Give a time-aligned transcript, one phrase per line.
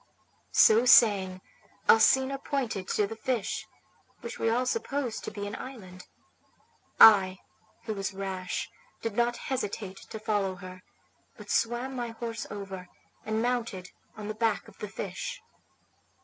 [0.55, 1.41] So saying,
[1.87, 3.67] Alcina pointed to the fish,
[4.21, 6.07] which we all supposed to be an island.
[6.99, 7.37] I,
[7.83, 8.67] who was rash,
[9.03, 10.81] did not hesitate to follow her;
[11.37, 12.87] but swam my horse over,
[13.25, 15.39] and mounted on the back of the fish.